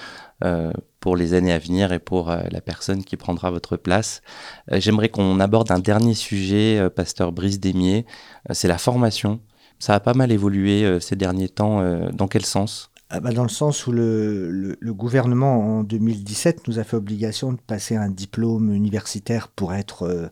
euh, 0.45 0.73
pour 1.01 1.17
les 1.17 1.35
années 1.35 1.53
à 1.53 1.59
venir 1.59 1.93
et 1.93 1.99
pour 1.99 2.31
la 2.31 2.61
personne 2.61 3.05
qui 3.05 3.17
prendra 3.17 3.51
votre 3.51 3.77
place. 3.77 4.23
J'aimerais 4.71 5.09
qu'on 5.09 5.41
aborde 5.41 5.71
un 5.73 5.81
dernier 5.81 6.15
sujet, 6.15 6.89
pasteur 6.95 7.33
Brice 7.33 7.59
Desmier, 7.59 8.07
c'est 8.51 8.69
la 8.69 8.79
formation. 8.79 9.41
Ça 9.81 9.95
a 9.95 10.01
pas 10.01 10.15
mal 10.15 10.31
évolué 10.31 11.01
ces 11.01 11.17
derniers 11.17 11.49
temps. 11.49 11.83
dans 12.13 12.29
quel 12.29 12.47
sens? 12.47 12.93
Ah 13.11 13.19
bah, 13.21 13.33
dans 13.33 13.43
le 13.43 13.49
sens 13.49 13.87
où 13.87 13.93
le, 13.93 14.79
gouvernement 14.85 15.79
en 15.79 15.83
2017 15.83 16.69
nous 16.69 16.79
a 16.79 16.85
fait 16.85 16.97
obligation 16.97 17.53
de 17.53 17.61
passer 17.61 17.97
un 17.97 18.09
diplôme 18.09 18.73
universitaire 18.73 19.49
pour 19.49 19.75
être 19.75 20.31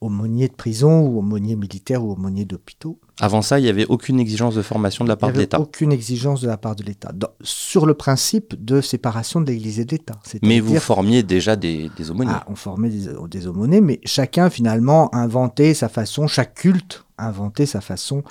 aumônier 0.00 0.48
de 0.48 0.54
prison 0.54 1.00
ou 1.00 1.18
aumônier 1.18 1.56
militaire 1.56 2.04
ou 2.04 2.12
aumônier 2.12 2.44
d'hôpitaux. 2.44 2.98
Avant 3.20 3.40
ça, 3.40 3.58
il 3.58 3.62
n'y 3.62 3.70
avait 3.70 3.86
aucune 3.86 4.20
exigence 4.20 4.54
de 4.54 4.62
formation 4.62 5.04
de 5.04 5.08
la 5.08 5.16
part 5.16 5.32
de 5.32 5.38
l'État. 5.38 5.58
Aucune 5.58 5.90
exigence 5.90 6.42
de 6.42 6.48
la 6.48 6.58
part 6.58 6.76
de 6.76 6.82
l'État. 6.82 7.12
Sur 7.40 7.86
le 7.86 7.94
principe 7.94 8.62
de 8.62 8.80
séparation 8.82 9.40
de 9.40 9.46
l'Église 9.46 9.80
et 9.80 9.84
de 9.86 9.92
l'État. 9.92 10.20
Mais 10.42 10.60
vous 10.60 10.78
formiez 10.78 11.22
déjà 11.22 11.56
des, 11.56 11.90
aumôniers. 12.10 12.32
Ah, 12.34 12.44
on 12.48 12.56
formait 12.56 12.90
des, 12.90 13.46
aumôniers, 13.46 13.80
mais 13.80 14.00
chacun 14.04 14.50
finalement 14.50 15.14
inventait 15.14 15.72
sa 15.72 15.88
façon, 15.88 16.26
chaque 16.26 16.54
culte 16.54 17.04
inventait 17.18 17.66
sa 17.66 17.80
façon 17.80 18.22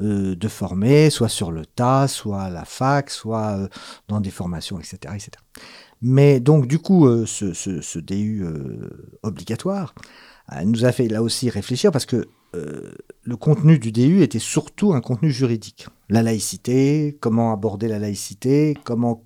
euh, 0.00 0.34
de 0.34 0.48
former, 0.48 1.10
soit 1.10 1.28
sur 1.28 1.52
le 1.52 1.64
tas, 1.64 2.08
soit 2.08 2.42
à 2.42 2.50
la 2.50 2.64
fac, 2.64 3.10
soit 3.10 3.58
euh, 3.58 3.68
dans 4.08 4.20
des 4.20 4.30
formations, 4.30 4.80
etc., 4.80 4.96
etc. 5.14 5.30
Mais 6.00 6.40
donc 6.40 6.66
du 6.66 6.80
coup, 6.80 7.06
euh, 7.06 7.26
ce, 7.26 7.52
ce, 7.52 7.98
DU 8.00 8.44
obligatoire 9.22 9.94
elle 10.60 10.68
nous 10.68 10.84
a 10.84 10.92
fait 10.92 11.08
là 11.08 11.22
aussi 11.22 11.50
réfléchir 11.50 11.90
parce 11.92 12.06
que 12.06 12.26
euh, 12.54 12.92
le 13.22 13.36
contenu 13.36 13.78
du 13.78 13.92
DU 13.92 14.22
était 14.22 14.38
surtout 14.38 14.92
un 14.92 15.00
contenu 15.00 15.30
juridique. 15.30 15.86
La 16.08 16.22
laïcité, 16.22 17.16
comment 17.20 17.52
aborder 17.52 17.88
la 17.88 17.98
laïcité, 17.98 18.76
comment 18.84 19.24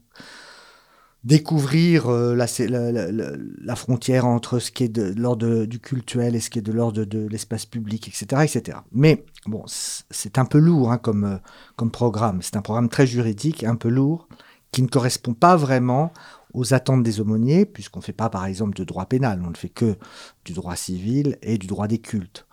découvrir 1.24 2.08
euh, 2.08 2.36
la, 2.36 3.76
frontière 3.76 4.26
entre 4.26 4.60
ce 4.60 4.70
qui 4.70 4.84
est 4.84 4.88
de 4.88 5.12
l'ordre 5.20 5.64
du 5.64 5.80
cultuel 5.80 6.36
et 6.36 6.40
ce 6.40 6.50
qui 6.50 6.60
est 6.60 6.62
de 6.62 6.70
l'ordre 6.70 7.04
de, 7.04 7.26
l'espace 7.26 7.66
public, 7.66 8.06
etc., 8.06 8.42
etc. 8.44 8.78
Mais 8.92 9.24
bon, 9.44 9.64
c'est 9.66 10.38
un 10.38 10.44
peu 10.44 10.58
lourd 10.58 10.92
hein, 10.92 11.00
euh, 11.08 11.38
comme 11.74 11.90
programme. 11.90 12.42
C'est 12.42 12.56
un 12.56 12.62
programme 12.62 12.88
très 12.88 13.08
juridique, 13.08 13.64
un 13.64 13.74
peu 13.74 13.88
lourd, 13.88 14.28
qui 14.72 14.82
ne 14.82 14.88
correspond 14.88 15.34
pas 15.34 15.56
vraiment 15.56 16.12
aux 16.52 16.74
attentes 16.74 17.02
des 17.02 17.20
aumôniers, 17.20 17.66
puisqu'on 17.66 18.00
ne 18.00 18.04
fait 18.04 18.12
pas 18.12 18.30
par 18.30 18.46
exemple 18.46 18.76
de 18.76 18.84
droit 18.84 19.06
pénal, 19.06 19.42
on 19.44 19.50
ne 19.50 19.56
fait 19.56 19.68
que 19.68 19.96
du 20.44 20.52
droit 20.52 20.76
civil 20.76 21.38
et 21.42 21.58
du 21.58 21.66
droit 21.66 21.86
des 21.86 21.98
cultes. 21.98 22.46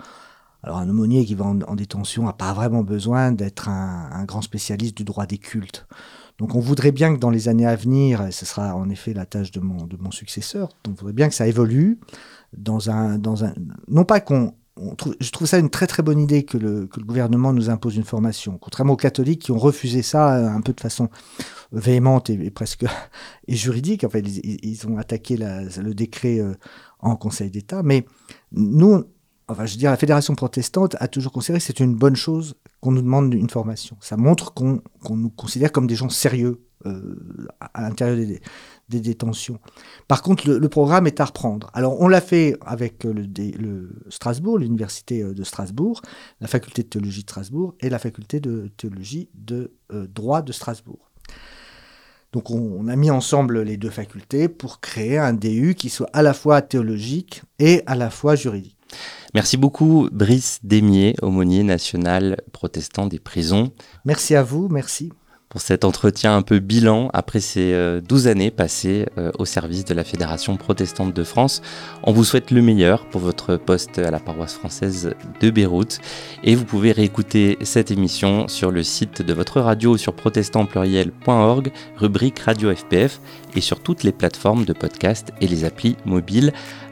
Alors 0.64 0.78
un 0.78 0.90
aumônier 0.90 1.26
qui 1.26 1.36
va 1.36 1.46
en, 1.46 1.76
détention 1.76 2.24
n'a 2.24 2.34
pas 2.34 2.54
vraiment 2.54 2.84
besoin 2.84 3.34
d'être 3.34 3.68
un, 3.68 4.24
grand 4.26 4.42
spécialiste 4.42 4.96
du 4.96 5.04
droit 5.04 5.26
des 5.26 5.38
cultes. 5.38 5.86
Donc 6.38 6.56
on 6.56 6.60
voudrait 6.60 6.92
bien 6.92 7.14
que 7.14 7.20
dans 7.20 7.30
les 7.30 7.50
années 7.50 7.68
à 7.68 7.76
venir, 7.76 8.22
et 8.26 8.32
ce 8.32 8.46
sera 8.46 8.76
en 8.76 8.90
effet 8.90 9.14
la 9.14 9.26
tâche 9.26 9.52
de 9.52 9.60
mon, 9.60 9.86
de 9.86 9.98
mon 9.98 10.12
successeur, 10.12 10.70
on 10.88 10.92
voudrait 10.92 11.14
bien 11.14 11.28
que 11.28 11.36
ça 11.36 11.48
évolue 11.48 12.00
dans 12.58 12.90
un... 12.90 13.18
Dans 13.18 13.44
un 13.44 13.54
non 13.88 14.06
pas 14.06 14.22
qu'on 14.22 14.54
je 15.20 15.32
trouve 15.32 15.48
ça 15.48 15.60
une 15.60 15.70
très 15.70 15.86
très 15.86 16.02
bonne 16.02 16.20
idée 16.20 16.44
que 16.44 16.58
le, 16.58 16.90
gouvernement 17.06 17.54
nous 17.54 17.70
impose 17.70 17.96
une 17.96 18.04
formation, 18.04 18.58
contrairement 18.58 18.94
aux 18.94 18.98
catholiques 18.98 19.44
qui 19.44 19.52
ont 19.52 19.58
refusé 19.60 20.02
ça 20.02 20.36
euh, 20.36 20.48
un 20.48 20.62
peu 20.62 20.74
de 20.74 20.82
façon 20.82 21.10
véhémente 21.72 22.30
et, 22.30 22.50
presque 22.50 22.86
juridique. 23.48 24.06
Ils, 24.14 24.88
ont 24.88 24.98
attaqué 24.98 25.38
le 25.38 25.94
décret 25.94 26.40
euh, 26.40 26.54
en 27.00 27.16
Conseil 27.16 27.52
d'État. 27.52 27.84
Mais 27.84 28.06
nous, 28.52 29.04
enfin, 29.48 29.66
je 29.66 29.74
veux 29.74 29.80
dire, 29.80 29.92
la 29.92 29.98
Fédération 29.98 30.34
protestante 30.34 30.96
a 31.00 31.08
toujours 31.08 31.32
considéré 31.32 31.60
que 31.60 31.66
c'est 31.66 31.80
une 31.80 31.96
bonne 31.96 32.16
chose 32.16 32.56
qu'on 32.82 32.92
nous 32.92 33.02
demande 33.02 33.34
une 33.34 33.50
formation. 33.50 33.96
Ça 34.02 34.18
montre 34.18 34.54
qu'on 34.54 34.82
nous 35.12 35.30
considère 35.30 35.72
comme 35.72 35.88
des 35.88 35.96
gens 35.96 36.10
sérieux 36.10 36.66
euh, 36.86 37.16
à 37.74 37.82
l'intérieur 37.82 38.18
des, 38.18 38.42
des, 38.90 39.00
détentions. 39.00 39.60
Par 40.08 40.22
contre, 40.22 40.50
le, 40.50 40.70
programme 40.70 41.08
est 41.08 41.20
à 41.20 41.26
reprendre. 41.26 41.70
Alors, 41.74 42.00
on 42.02 42.08
l'a 42.08 42.22
fait 42.22 42.58
avec 42.66 43.04
le, 43.04 43.14
le 43.14 43.90
Strasbourg, 44.10 44.60
l'université 44.60 45.24
de 45.24 45.44
Strasbourg, 45.44 46.02
la 46.42 46.48
faculté 46.48 46.84
de 46.84 46.88
théologie 46.90 47.24
de 47.24 47.30
Strasbourg 47.30 47.76
et 47.80 47.90
la 47.90 48.00
faculté 48.00 48.40
de 48.40 48.70
théologie 48.78 49.30
de 49.34 49.72
droit 49.90 50.42
de 50.42 50.52
Strasbourg. 50.52 51.10
Donc 52.34 52.50
on, 52.50 52.88
a 52.88 52.96
mis 52.96 53.12
ensemble 53.12 53.62
les 53.62 53.78
deux 53.78 53.92
facultés 53.92 54.50
pour 54.50 54.82
créer 54.82 55.20
un 55.20 55.34
DU 55.34 55.76
qui 55.76 55.90
soit 55.90 56.10
à 56.14 56.24
la 56.24 56.34
fois 56.34 56.64
théologique 56.64 57.44
et 57.60 57.84
à 57.86 57.96
la 57.96 58.10
fois 58.10 58.36
juridique. 58.36 58.76
Merci 59.36 59.56
beaucoup 59.56 60.10
Brice 60.12 60.60
Démier, 60.64 61.16
aumônier 61.22 61.64
national 61.64 62.38
protestant 62.52 63.06
des 63.06 63.20
prisons. 63.20 63.72
Merci 64.04 64.36
à 64.36 64.42
vous, 64.42 64.68
merci 64.68 65.12
pour 65.54 65.62
cet 65.62 65.86
entretien 65.86 66.36
un 66.36 66.42
peu 66.42 66.58
bilan 66.58 67.12
après 67.14 67.40
ces 67.40 68.00
12 68.08 68.28
euh, 68.28 68.32
années 68.32 68.50
passées 68.50 69.06
euh, 69.20 69.32
au 69.38 69.46
service 69.46 69.86
de 69.86 69.94
la 69.94 70.04
Fédération 70.04 70.58
protestante 70.58 71.14
de 71.14 71.24
France. 71.24 71.62
On 72.02 72.12
vous 72.12 72.24
souhaite 72.24 72.50
le 72.50 72.64
meilleur 72.64 73.06
pour 73.06 73.22
votre 73.22 73.56
poste 73.58 74.00
à 74.00 74.10
la 74.10 74.20
paroisse 74.20 74.56
française 74.56 75.14
de 75.40 75.50
Beyrouth 75.52 76.00
et 76.44 76.56
vous 76.56 76.66
pouvez 76.66 76.92
réécouter 76.92 77.60
cette 77.62 77.92
émission 77.92 78.48
sur 78.48 78.72
le 78.72 78.82
site 78.82 79.22
de 79.22 79.34
votre 79.34 79.62
radio 79.62 79.96
sur 79.96 80.14
protestantpluriel.org, 80.16 81.72
rubrique 81.98 82.40
Radio 82.40 82.74
FPF 82.74 83.22
et 83.56 83.62
sur 83.62 83.80
toutes 83.80 84.02
les 84.02 84.12
plateformes 84.12 84.66
de 84.66 84.74
podcast 84.74 85.34
et 85.40 85.48
les 85.48 85.66
applis 85.66 85.98
mobiles. 86.06 86.52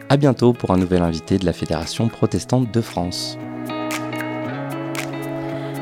À 0.10 0.18
bientôt 0.18 0.54
pour 0.54 0.70
un 0.70 0.78
nouvel 0.78 1.02
invité 1.02 1.40
de 1.40 1.46
la 1.46 1.54
Fédération 1.54 2.10
protestante 2.10 2.72
de 2.72 2.82
France 2.82 3.40